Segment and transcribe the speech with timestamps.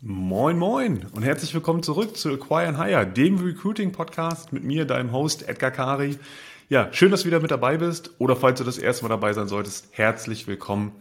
[0.00, 4.84] Moin Moin und herzlich willkommen zurück zu Acquire and Hire, dem Recruiting Podcast mit mir,
[4.84, 6.16] deinem Host Edgar Kari.
[6.68, 9.32] Ja, schön, dass du wieder mit dabei bist oder falls du das erste Mal dabei
[9.32, 10.92] sein solltest, herzlich willkommen.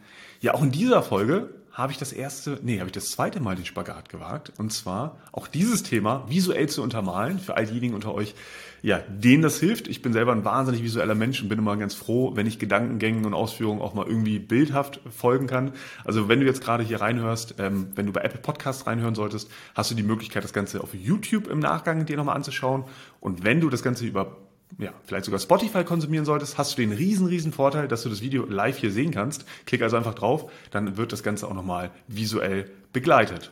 [0.42, 3.56] Ja, auch in dieser Folge habe ich das erste, nee, habe ich das zweite Mal
[3.56, 4.52] den Spagat gewagt.
[4.58, 8.34] Und zwar auch dieses Thema visuell zu untermalen für all diejenigen unter euch,
[8.82, 9.88] ja, denen das hilft.
[9.88, 13.26] Ich bin selber ein wahnsinnig visueller Mensch und bin immer ganz froh, wenn ich Gedankengängen
[13.26, 15.72] und Ausführungen auch mal irgendwie bildhaft folgen kann.
[16.04, 19.52] Also wenn du jetzt gerade hier reinhörst, ähm, wenn du bei Apple Podcasts reinhören solltest,
[19.76, 22.86] hast du die Möglichkeit, das Ganze auf YouTube im Nachgang dir nochmal anzuschauen.
[23.20, 24.36] Und wenn du das Ganze über
[24.78, 28.22] ja, vielleicht sogar Spotify konsumieren solltest, hast du den riesen, riesen Vorteil, dass du das
[28.22, 29.46] Video live hier sehen kannst.
[29.66, 33.52] Klick also einfach drauf, dann wird das Ganze auch nochmal visuell begleitet.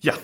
[0.00, 0.14] Ja,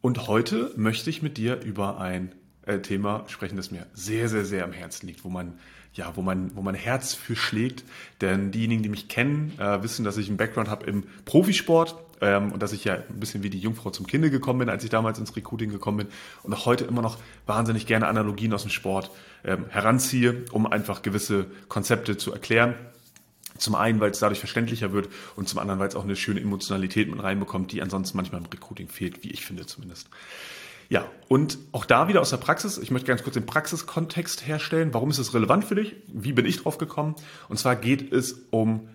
[0.00, 2.32] und heute möchte ich mit dir über ein
[2.62, 5.58] äh, Thema sprechen, das mir sehr, sehr, sehr am Herzen liegt, wo man
[5.96, 7.84] ja, wo mein, wo mein Herz für schlägt.
[8.20, 12.52] Denn diejenigen, die mich kennen, äh, wissen, dass ich einen Background habe im Profisport ähm,
[12.52, 14.90] und dass ich ja ein bisschen wie die Jungfrau zum Kinde gekommen bin, als ich
[14.90, 16.08] damals ins Recruiting gekommen bin
[16.42, 19.10] und auch heute immer noch wahnsinnig gerne Analogien aus dem Sport
[19.44, 22.74] ähm, heranziehe, um einfach gewisse Konzepte zu erklären.
[23.58, 26.40] Zum einen, weil es dadurch verständlicher wird und zum anderen, weil es auch eine schöne
[26.40, 30.10] Emotionalität mit reinbekommt, die ansonsten manchmal im Recruiting fehlt, wie ich finde zumindest.
[30.88, 32.78] Ja, und auch da wieder aus der Praxis.
[32.78, 34.94] Ich möchte ganz kurz den Praxiskontext herstellen.
[34.94, 35.96] Warum ist es relevant für dich?
[36.06, 37.16] Wie bin ich drauf gekommen?
[37.48, 38.88] Und zwar geht es um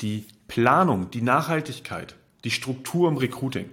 [0.00, 3.66] die Planung, die Nachhaltigkeit, die Struktur im Recruiting.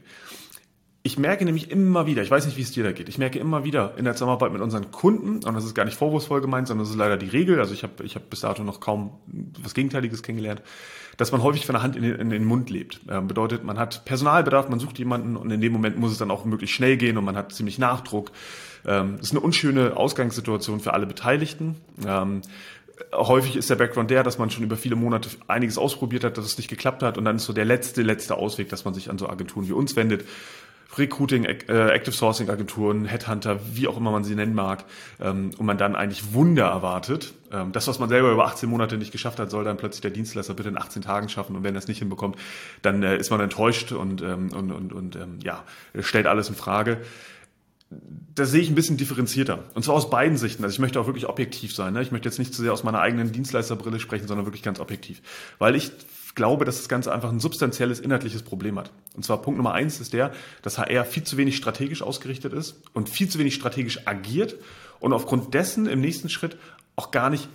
[1.03, 3.37] Ich merke nämlich immer wieder, ich weiß nicht, wie es dir da geht, ich merke
[3.37, 6.67] immer wieder in der Zusammenarbeit mit unseren Kunden, und das ist gar nicht vorwurfsvoll gemeint,
[6.67, 9.11] sondern das ist leider die Regel, also ich habe ich hab bis dato noch kaum
[9.61, 10.63] was Gegenteiliges kennengelernt,
[11.17, 13.01] dass man häufig von der Hand in den, in den Mund lebt.
[13.07, 16.31] Ähm, bedeutet, man hat Personalbedarf, man sucht jemanden und in dem Moment muss es dann
[16.31, 18.31] auch möglichst schnell gehen und man hat ziemlich Nachdruck.
[18.83, 21.75] Ähm, das ist eine unschöne Ausgangssituation für alle Beteiligten.
[22.03, 22.41] Ähm,
[23.11, 26.45] häufig ist der Background der, dass man schon über viele Monate einiges ausprobiert hat, dass
[26.45, 29.09] es nicht geklappt hat und dann ist so der letzte, letzte Ausweg, dass man sich
[29.09, 30.25] an so Agenturen wie uns wendet
[30.97, 34.85] Recruiting, äh, Active Sourcing Agenturen, Headhunter, wie auch immer man sie nennen mag,
[35.19, 37.33] ähm, und man dann eigentlich Wunder erwartet.
[37.51, 40.11] Ähm, das, was man selber über 18 Monate nicht geschafft hat, soll dann plötzlich der
[40.11, 41.55] Dienstleister bitte in 18 Tagen schaffen.
[41.55, 42.37] Und wenn er es nicht hinbekommt,
[42.81, 45.63] dann äh, ist man enttäuscht und, ähm, und, und, und ähm, ja,
[45.99, 47.01] stellt alles in Frage
[47.89, 49.63] das sehe ich ein bisschen differenzierter.
[49.75, 50.63] Und zwar aus beiden Sichten.
[50.63, 51.93] Also ich möchte auch wirklich objektiv sein.
[51.93, 52.01] Ne?
[52.01, 55.21] Ich möchte jetzt nicht zu sehr aus meiner eigenen Dienstleisterbrille sprechen, sondern wirklich ganz objektiv.
[55.59, 55.91] Weil ich
[56.33, 58.91] glaube, dass das Ganze einfach ein substanzielles inhaltliches Problem hat.
[59.13, 62.81] Und zwar Punkt Nummer eins ist der, dass HR viel zu wenig strategisch ausgerichtet ist
[62.93, 64.55] und viel zu wenig strategisch agiert
[64.99, 66.57] und aufgrund dessen im nächsten Schritt
[66.97, 67.47] auch gar nicht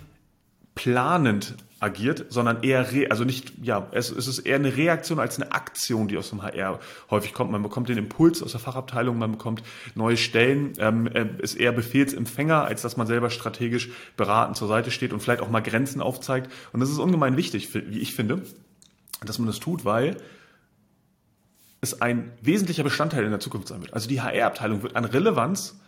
[0.80, 5.38] planend agiert, sondern eher, re also nicht, ja, es, es ist eher eine Reaktion als
[5.38, 6.80] eine Aktion, die aus dem HR
[7.10, 7.50] häufig kommt.
[7.50, 9.62] Man bekommt den Impuls aus der Fachabteilung, man bekommt
[9.94, 14.90] neue Stellen, ähm, äh, ist eher Befehlsempfänger, als dass man selber strategisch beratend zur Seite
[14.90, 16.50] steht und vielleicht auch mal Grenzen aufzeigt.
[16.72, 18.40] Und das ist ungemein wichtig, wie ich finde,
[19.24, 20.16] dass man das tut, weil
[21.82, 23.92] es ein wesentlicher Bestandteil in der Zukunft sein wird.
[23.92, 25.78] Also die HR-Abteilung wird an Relevanz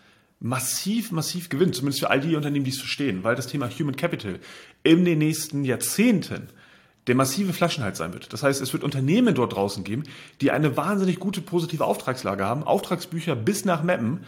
[0.42, 3.96] massiv, massiv gewinnen, zumindest für all die Unternehmen, die es verstehen, weil das Thema Human
[3.96, 4.40] Capital
[4.82, 6.48] in den nächsten Jahrzehnten
[7.06, 8.32] der massive Flaschenhals sein wird.
[8.32, 10.04] Das heißt, es wird Unternehmen dort draußen geben,
[10.40, 14.20] die eine wahnsinnig gute positive Auftragslage haben, Auftragsbücher bis nach Mappen,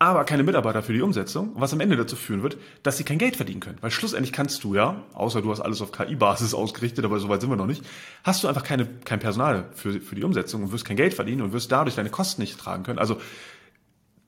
[0.00, 3.18] aber keine Mitarbeiter für die Umsetzung, was am Ende dazu führen wird, dass sie kein
[3.18, 3.78] Geld verdienen können.
[3.80, 7.50] Weil schlussendlich kannst du ja, außer du hast alles auf KI-Basis ausgerichtet, aber soweit sind
[7.50, 7.84] wir noch nicht,
[8.24, 11.42] hast du einfach keine, kein Personal für, für die Umsetzung und wirst kein Geld verdienen
[11.42, 12.98] und wirst dadurch deine Kosten nicht tragen können.
[12.98, 13.20] Also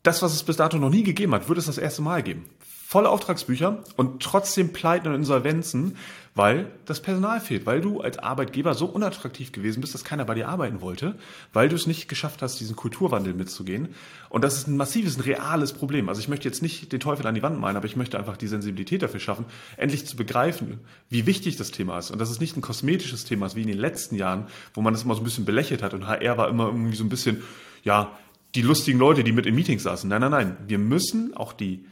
[0.06, 2.47] das, was es bis dato noch nie gegeben hat, wird es das erste Mal geben.
[2.89, 5.97] Volle Auftragsbücher und trotzdem Pleiten und Insolvenzen,
[6.37, 10.34] weil das Personal fehlt, weil du als Arbeitgeber so unattraktiv gewesen bist, dass keiner bei
[10.34, 11.16] dir arbeiten wollte,
[11.53, 13.89] weil du es nicht geschafft hast, diesen Kulturwandel mitzugehen.
[14.28, 16.09] Und das ist ein massives, ein reales Problem.
[16.09, 18.37] Also ich möchte jetzt nicht den Teufel an die Wand malen, aber ich möchte einfach
[18.37, 19.47] die Sensibilität dafür schaffen,
[19.77, 20.78] endlich zu begreifen,
[21.09, 22.12] wie wichtig das Thema ist.
[22.12, 24.95] Und dass es nicht ein kosmetisches Thema ist, wie in den letzten Jahren, wo man
[24.95, 27.43] es immer so ein bisschen belächelt hat und HR war immer irgendwie so ein bisschen,
[27.83, 28.12] ja,
[28.55, 30.09] die lustigen Leute, die mit in Meetings saßen.
[30.09, 30.57] Nein, nein, nein.
[30.67, 31.84] Wir müssen auch die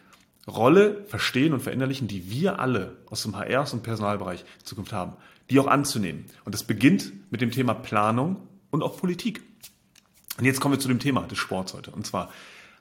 [0.46, 5.14] Rolle verstehen und verinnerlichen, die wir alle aus dem HR, dem Personalbereich in Zukunft haben,
[5.50, 6.26] die auch anzunehmen.
[6.44, 8.36] Und das beginnt mit dem Thema Planung
[8.70, 9.42] und auch Politik.
[10.38, 11.90] Und jetzt kommen wir zu dem Thema des Sports heute.
[11.90, 12.30] Und zwar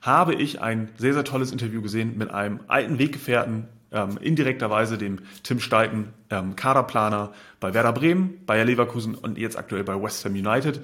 [0.02, 5.20] habe ich ein sehr, sehr tolles Interview gesehen mit einem alten Weggefährten, ähm, indirekterweise dem
[5.44, 10.34] Tim Steichen, ähm, Kaderplaner bei Werder Bremen, Bayer Leverkusen und jetzt aktuell bei West Ham
[10.34, 10.82] United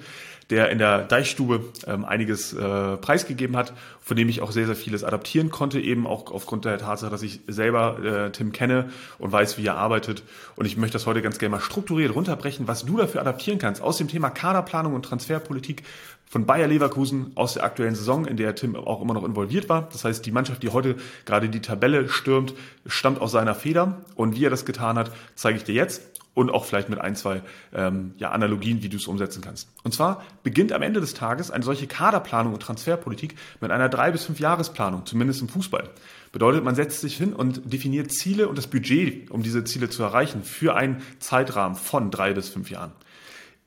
[0.50, 4.76] der in der Deichstube ähm, einiges äh, preisgegeben hat, von dem ich auch sehr, sehr
[4.76, 9.30] vieles adaptieren konnte, eben auch aufgrund der Tatsache, dass ich selber äh, Tim kenne und
[9.30, 10.24] weiß, wie er arbeitet.
[10.56, 13.80] Und ich möchte das heute ganz gerne mal strukturiert runterbrechen, was du dafür adaptieren kannst
[13.80, 15.84] aus dem Thema Kaderplanung und Transferpolitik
[16.30, 19.88] von Bayer Leverkusen aus der aktuellen Saison, in der Tim auch immer noch involviert war.
[19.92, 20.94] Das heißt, die Mannschaft, die heute
[21.24, 22.54] gerade die Tabelle stürmt,
[22.86, 26.02] stammt aus seiner Feder und wie er das getan hat, zeige ich dir jetzt
[26.34, 27.42] und auch vielleicht mit ein, zwei
[27.74, 29.68] ähm, ja, Analogien, wie du es umsetzen kannst.
[29.82, 34.12] Und zwar beginnt am Ende des Tages eine solche Kaderplanung und Transferpolitik mit einer drei
[34.12, 35.90] bis fünf Jahresplanung, zumindest im Fußball.
[36.30, 40.04] Bedeutet, man setzt sich hin und definiert Ziele und das Budget, um diese Ziele zu
[40.04, 42.92] erreichen, für einen Zeitrahmen von drei bis fünf Jahren.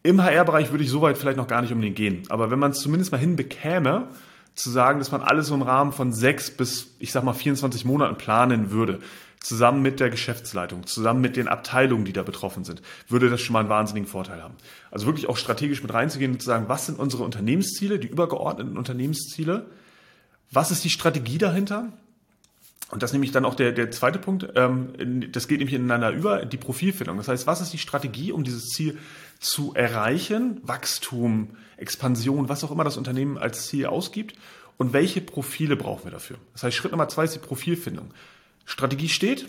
[0.04, 2.24] Im HR-Bereich würde ich soweit vielleicht noch gar nicht unbedingt gehen.
[2.30, 4.10] Aber wenn man es zumindest mal hinbekäme,
[4.54, 7.86] zu sagen, dass man alles so im Rahmen von sechs bis, ich sag mal, 24
[7.86, 9.00] Monaten planen würde,
[9.40, 13.54] zusammen mit der Geschäftsleitung, zusammen mit den Abteilungen, die da betroffen sind, würde das schon
[13.54, 14.56] mal einen wahnsinnigen Vorteil haben.
[14.92, 18.78] Also wirklich auch strategisch mit reinzugehen und zu sagen, was sind unsere Unternehmensziele, die übergeordneten
[18.78, 19.66] Unternehmensziele?
[20.52, 21.92] Was ist die Strategie dahinter?
[22.92, 24.48] Und das ist nämlich dann auch der, der zweite Punkt.
[24.56, 27.18] Ähm, das geht nämlich ineinander über, die Profilfindung.
[27.18, 28.98] Das heißt, was ist die Strategie, um dieses Ziel
[29.40, 30.62] zu erreichen?
[30.64, 34.36] Wachstum, Expansion, was auch immer das Unternehmen als Ziel ausgibt.
[34.78, 36.38] Und welche Profile brauchen wir dafür?
[36.54, 38.14] Das heißt, Schritt Nummer zwei ist die Profilfindung.
[38.66, 39.48] Strategie steht.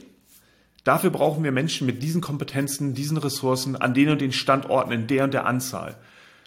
[0.85, 5.07] Dafür brauchen wir Menschen mit diesen Kompetenzen, diesen Ressourcen an den und den Standorten in
[5.07, 5.97] der und der Anzahl.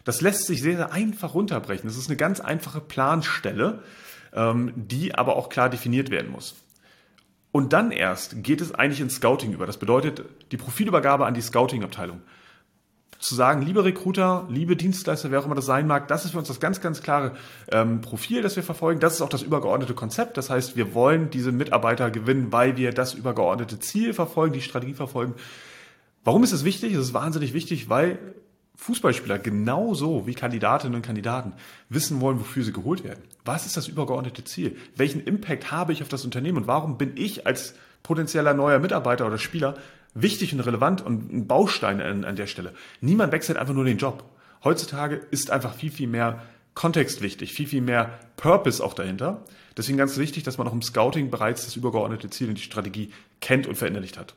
[0.03, 1.87] Das lässt sich sehr, sehr einfach runterbrechen.
[1.87, 3.83] Das ist eine ganz einfache Planstelle,
[4.33, 6.55] ähm, die aber auch klar definiert werden muss.
[7.57, 9.65] Und dann erst geht es eigentlich ins Scouting über.
[9.65, 12.21] Das bedeutet die Profilübergabe an die Scouting-Abteilung
[13.17, 16.37] zu sagen, liebe Recruiter, liebe Dienstleister, wer auch immer das sein mag, das ist für
[16.37, 17.31] uns das ganz, ganz klare
[17.71, 18.99] ähm, Profil, das wir verfolgen.
[18.99, 20.37] Das ist auch das übergeordnete Konzept.
[20.37, 24.93] Das heißt, wir wollen diese Mitarbeiter gewinnen, weil wir das übergeordnete Ziel verfolgen, die Strategie
[24.93, 25.33] verfolgen.
[26.23, 26.93] Warum ist es wichtig?
[26.93, 28.19] Es ist wahnsinnig wichtig, weil
[28.77, 31.53] Fußballspieler genauso wie Kandidatinnen und Kandidaten
[31.89, 33.23] wissen wollen, wofür sie geholt werden.
[33.43, 34.77] Was ist das übergeordnete Ziel?
[34.95, 39.25] Welchen Impact habe ich auf das Unternehmen und warum bin ich als potenzieller neuer Mitarbeiter
[39.25, 39.75] oder Spieler
[40.13, 42.73] wichtig und relevant und ein Baustein an, an der Stelle.
[43.01, 44.23] Niemand wechselt einfach nur den Job.
[44.63, 49.43] Heutzutage ist einfach viel, viel mehr Kontext wichtig, viel, viel mehr Purpose auch dahinter.
[49.75, 53.11] Deswegen ganz wichtig, dass man auch im Scouting bereits das übergeordnete Ziel und die Strategie
[53.41, 54.35] kennt und verinnerlicht hat.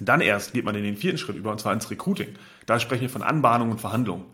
[0.00, 2.34] Dann erst geht man in den vierten Schritt über, und zwar ins Recruiting.
[2.66, 4.24] Da sprechen wir von Anbahnung und Verhandlungen.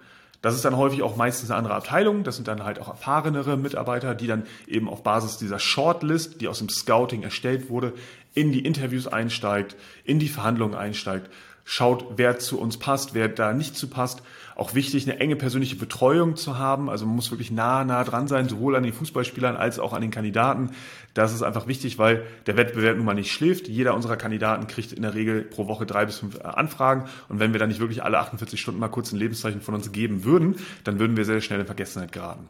[0.41, 2.25] Das ist dann häufig auch meistens eine andere Abteilung.
[2.25, 6.49] Das sind dann halt auch erfahrenere Mitarbeiter, die dann eben auf Basis dieser Shortlist, die
[6.49, 7.93] aus dem Scouting erstellt wurde,
[8.35, 11.31] in die Interviews einsteigt, in die Verhandlungen einsteigt
[11.64, 14.23] schaut, wer zu uns passt, wer da nicht zu passt.
[14.55, 16.91] Auch wichtig, eine enge persönliche Betreuung zu haben.
[16.91, 20.03] Also man muss wirklich nah, nah dran sein, sowohl an den Fußballspielern als auch an
[20.03, 20.70] den Kandidaten.
[21.14, 23.69] Das ist einfach wichtig, weil der Wettbewerb nun mal nicht schläft.
[23.69, 27.09] Jeder unserer Kandidaten kriegt in der Regel pro Woche drei bis fünf äh, Anfragen.
[27.29, 29.93] Und wenn wir dann nicht wirklich alle 48 Stunden mal kurz ein Lebenszeichen von uns
[29.93, 32.49] geben würden, dann würden wir sehr schnell in Vergessenheit geraten.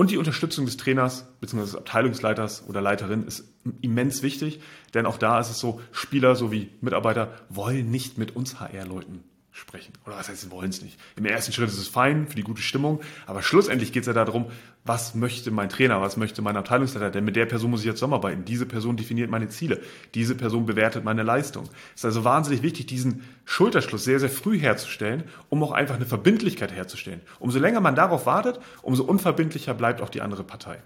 [0.00, 1.60] Und die Unterstützung des Trainers bzw.
[1.60, 3.52] des Abteilungsleiters oder Leiterin ist
[3.82, 4.60] immens wichtig,
[4.94, 9.22] denn auch da ist es so, Spieler sowie Mitarbeiter wollen nicht mit uns HR-Leuten
[9.60, 9.92] sprechen.
[10.06, 10.98] Oder was heißt, sie wollen es nicht.
[11.16, 14.12] Im ersten Schritt ist es fein für die gute Stimmung, aber schlussendlich geht es ja
[14.12, 14.46] darum,
[14.84, 17.98] was möchte mein Trainer, was möchte mein Abteilungsleiter, denn mit der Person muss ich jetzt
[17.98, 18.44] zusammenarbeiten.
[18.44, 19.80] Diese Person definiert meine Ziele,
[20.14, 21.68] diese Person bewertet meine Leistung.
[21.94, 26.06] Es ist also wahnsinnig wichtig, diesen Schulterschluss sehr, sehr früh herzustellen, um auch einfach eine
[26.06, 27.20] Verbindlichkeit herzustellen.
[27.38, 30.82] Umso länger man darauf wartet, umso unverbindlicher bleibt auch die andere Partei.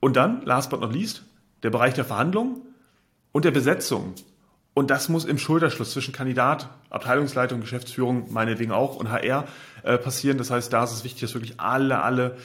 [0.00, 1.24] Und dann, last but not least,
[1.62, 2.60] der Bereich der Verhandlungen
[3.32, 4.14] und der Besetzung
[4.78, 9.48] und das muss im Schulterschluss zwischen Kandidat, Abteilungsleitung, Geschäftsführung, meinetwegen auch und HR
[9.82, 10.38] äh, passieren.
[10.38, 12.36] Das heißt, da ist es wichtig, dass wirklich alle, alle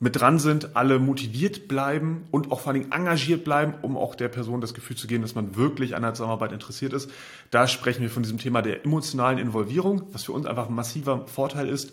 [0.00, 4.26] mit dran sind, alle motiviert bleiben und auch vor allem engagiert bleiben, um auch der
[4.26, 7.08] Person das Gefühl zu geben, dass man wirklich an der Zusammenarbeit interessiert ist.
[7.52, 11.24] Da sprechen wir von diesem Thema der emotionalen Involvierung, was für uns einfach ein massiver
[11.28, 11.92] Vorteil ist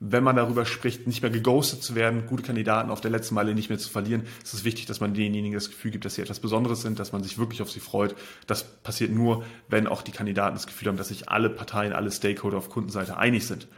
[0.00, 3.54] wenn man darüber spricht, nicht mehr geghostet zu werden, gute Kandidaten auf der letzten Meile
[3.54, 6.22] nicht mehr zu verlieren, ist es wichtig, dass man denjenigen das Gefühl gibt, dass sie
[6.22, 8.14] etwas Besonderes sind, dass man sich wirklich auf sie freut.
[8.46, 12.10] Das passiert nur, wenn auch die Kandidaten das Gefühl haben, dass sich alle Parteien, alle
[12.10, 13.68] Stakeholder auf Kundenseite einig sind.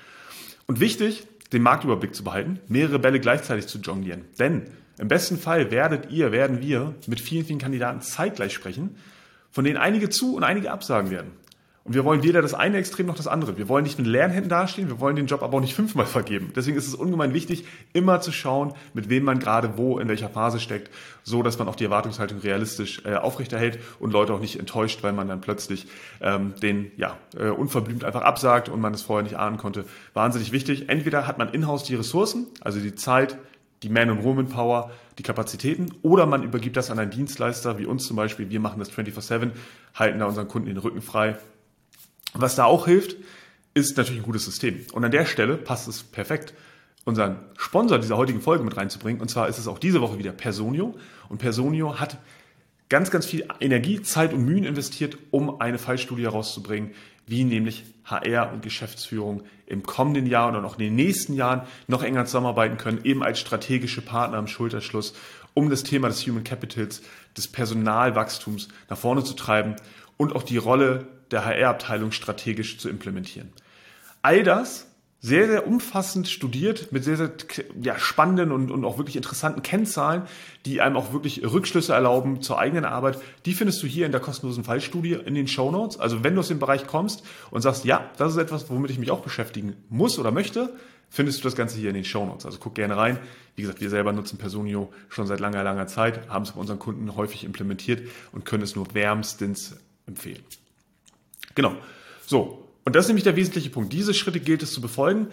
[0.66, 4.24] Und wichtig, den Marktüberblick zu behalten, mehrere Bälle gleichzeitig zu jonglieren.
[4.38, 4.64] Denn
[4.98, 8.96] im besten Fall werdet ihr, werden wir mit vielen, vielen Kandidaten zeitgleich sprechen,
[9.50, 11.32] von denen einige zu und einige absagen werden.
[11.86, 13.56] Und wir wollen weder das eine Extrem noch das andere.
[13.58, 16.04] Wir wollen nicht mit leeren Händen dastehen, wir wollen den Job aber auch nicht fünfmal
[16.04, 16.52] vergeben.
[16.56, 20.28] Deswegen ist es ungemein wichtig, immer zu schauen, mit wem man gerade wo, in welcher
[20.28, 20.90] Phase steckt,
[21.22, 25.12] so dass man auch die Erwartungshaltung realistisch äh, aufrechterhält und Leute auch nicht enttäuscht, weil
[25.12, 25.86] man dann plötzlich
[26.20, 29.84] ähm, den ja äh, unverblümt einfach absagt und man es vorher nicht ahnen konnte.
[30.12, 30.88] Wahnsinnig wichtig.
[30.88, 33.38] Entweder hat man in-house die Ressourcen, also die Zeit,
[33.84, 38.08] die Man- und Woman-Power, die Kapazitäten, oder man übergibt das an einen Dienstleister, wie uns
[38.08, 38.50] zum Beispiel.
[38.50, 39.50] Wir machen das 24-7,
[39.94, 41.36] halten da unseren Kunden den Rücken frei
[42.40, 43.16] was da auch hilft,
[43.74, 44.86] ist natürlich ein gutes System.
[44.92, 46.54] Und an der Stelle passt es perfekt,
[47.04, 49.20] unseren Sponsor dieser heutigen Folge mit reinzubringen.
[49.20, 50.96] Und zwar ist es auch diese Woche wieder Personio.
[51.28, 52.18] Und Personio hat
[52.88, 56.92] ganz, ganz viel Energie, Zeit und Mühen investiert, um eine Fallstudie herauszubringen,
[57.26, 62.02] wie nämlich HR und Geschäftsführung im kommenden Jahr und auch in den nächsten Jahren noch
[62.02, 65.14] enger zusammenarbeiten können, eben als strategische Partner im Schulterschluss,
[65.54, 67.02] um das Thema des Human Capitals,
[67.36, 69.74] des Personalwachstums nach vorne zu treiben
[70.16, 73.52] und auch die Rolle der HR-Abteilung strategisch zu implementieren.
[74.22, 74.86] All das
[75.20, 77.32] sehr, sehr umfassend studiert mit sehr, sehr
[77.82, 80.22] ja, spannenden und, und auch wirklich interessanten Kennzahlen,
[80.66, 83.18] die einem auch wirklich Rückschlüsse erlauben zur eigenen Arbeit.
[83.44, 85.98] Die findest du hier in der kostenlosen Fallstudie in den Show Notes.
[85.98, 88.98] Also wenn du aus dem Bereich kommst und sagst, ja, das ist etwas, womit ich
[88.98, 90.72] mich auch beschäftigen muss oder möchte,
[91.08, 92.46] findest du das Ganze hier in den Show Notes.
[92.46, 93.18] Also guck gerne rein.
[93.56, 96.78] Wie gesagt, wir selber nutzen Personio schon seit langer, langer Zeit, haben es bei unseren
[96.78, 100.44] Kunden häufig implementiert und können es nur wärmstens empfehlen.
[101.56, 101.74] Genau.
[102.24, 103.92] So, und das ist nämlich der wesentliche Punkt.
[103.92, 105.26] Diese Schritte gilt es zu befolgen.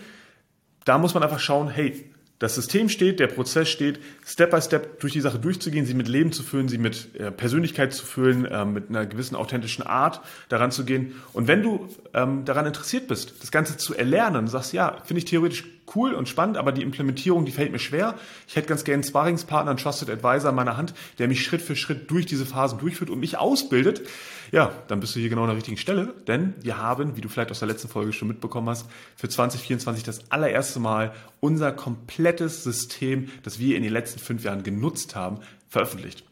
[0.85, 4.99] Da muss man einfach schauen, hey, das System steht, der Prozess steht, Step by Step
[4.99, 8.45] durch die Sache durchzugehen, sie mit Leben zu füllen, sie mit äh, Persönlichkeit zu füllen,
[8.45, 11.13] äh, mit einer gewissen authentischen Art daran zu gehen.
[11.31, 15.25] Und wenn du ähm, daran interessiert bist, das Ganze zu erlernen, sagst, ja, finde ich
[15.25, 15.63] theoretisch
[15.95, 18.15] cool und spannend, aber die Implementierung, die fällt mir schwer.
[18.47, 21.61] Ich hätte ganz gerne einen Sparringspartner, einen Trusted Advisor an meiner Hand, der mich Schritt
[21.61, 24.01] für Schritt durch diese Phasen durchführt und mich ausbildet.
[24.51, 27.29] Ja, dann bist du hier genau an der richtigen Stelle, denn wir haben, wie du
[27.29, 32.63] vielleicht aus der letzten Folge schon mitbekommen hast, für 2024 das allererste Mal unser komplettes
[32.63, 36.23] System, das wir in den letzten fünf Jahren genutzt haben, veröffentlicht.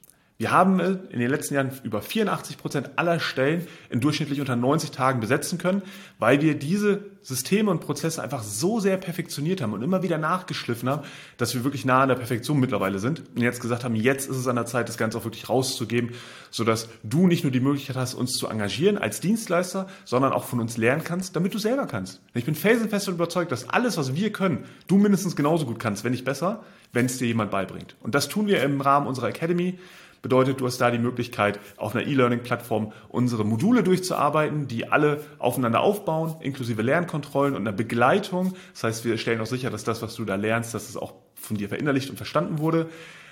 [0.42, 4.90] Wir haben in den letzten Jahren über 84 Prozent aller Stellen in durchschnittlich unter 90
[4.90, 5.84] Tagen besetzen können,
[6.18, 10.90] weil wir diese Systeme und Prozesse einfach so sehr perfektioniert haben und immer wieder nachgeschliffen
[10.90, 11.04] haben,
[11.38, 14.36] dass wir wirklich nah an der Perfektion mittlerweile sind und jetzt gesagt haben, jetzt ist
[14.36, 16.16] es an der Zeit, das Ganze auch wirklich rauszugeben,
[16.50, 20.60] sodass du nicht nur die Möglichkeit hast, uns zu engagieren als Dienstleister, sondern auch von
[20.60, 22.20] uns lernen kannst, damit du selber kannst.
[22.34, 26.04] Ich bin felsenfest und überzeugt, dass alles, was wir können, du mindestens genauso gut kannst,
[26.04, 27.96] wenn nicht besser, wenn es dir jemand beibringt.
[28.02, 29.78] Und das tun wir im Rahmen unserer Academy.
[30.22, 35.82] Bedeutet, du hast da die Möglichkeit, auf einer E-Learning-Plattform unsere Module durchzuarbeiten, die alle aufeinander
[35.82, 38.54] aufbauen, inklusive Lernkontrollen und einer Begleitung.
[38.74, 41.14] Das heißt, wir stellen auch sicher, dass das, was du da lernst, dass es auch
[41.34, 42.88] von dir verinnerlicht und verstanden wurde.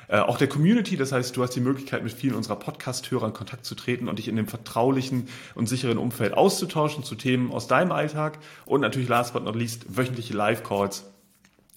[0.07, 3.33] Äh, auch der Community, das heißt, du hast die Möglichkeit, mit vielen unserer Podcast-Hörer in
[3.33, 7.67] Kontakt zu treten und dich in dem vertraulichen und sicheren Umfeld auszutauschen zu Themen aus
[7.67, 11.05] deinem Alltag und natürlich last but not least wöchentliche Live-Calls,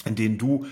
[0.07, 0.65] in denen du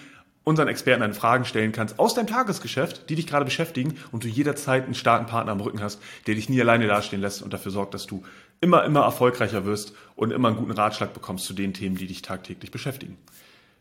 [0.45, 4.29] unseren Experten deine Fragen stellen kannst aus deinem Tagesgeschäft, die dich gerade beschäftigen und du
[4.29, 7.73] jederzeit einen starken Partner am Rücken hast, der dich nie alleine dastehen lässt und dafür
[7.73, 8.23] sorgt, dass du
[8.61, 12.23] immer, immer erfolgreicher wirst und immer einen guten Ratschlag bekommst zu den Themen, die dich
[12.23, 13.17] tagtäglich beschäftigen.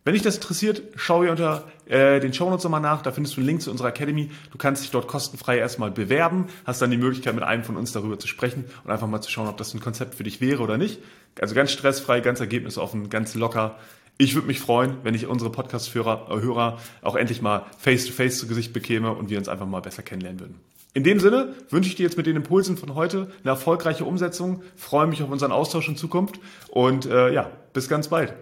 [0.06, 3.42] Wenn dich das interessiert, schau hier unter äh, den Shownotes nochmal nach, da findest du
[3.42, 4.32] einen Link zu unserer Academy.
[4.50, 7.92] Du kannst dich dort kostenfrei erstmal bewerben, hast dann die Möglichkeit, mit einem von uns
[7.92, 10.64] darüber zu sprechen und einfach mal zu schauen, ob das ein Konzept für dich wäre
[10.64, 11.00] oder nicht.
[11.42, 13.78] Also ganz stressfrei, ganz ergebnisoffen, ganz locker.
[14.22, 18.48] Ich würde mich freuen, wenn ich unsere Podcast-Hörer äh, auch endlich mal face-to-face -face zu
[18.48, 20.56] Gesicht bekäme und wir uns einfach mal besser kennenlernen würden.
[20.94, 24.62] In dem Sinne wünsche ich dir jetzt mit den Impulsen von heute eine erfolgreiche Umsetzung,
[24.76, 28.34] freue mich auf unseren Austausch in Zukunft und äh, ja, bis ganz bald.